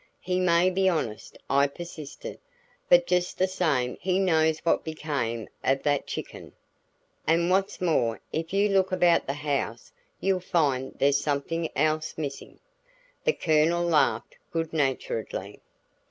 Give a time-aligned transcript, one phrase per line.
[0.19, 2.39] "He may be honest," I persisted,
[2.89, 6.53] "but just the same he knows what became of that chicken!
[7.27, 12.59] And what's more, if you look about the house you'll find there's something else missing."
[13.25, 15.61] The Colonel laughed good naturedly.